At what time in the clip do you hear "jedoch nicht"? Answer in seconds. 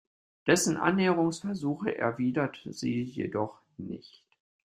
3.03-4.23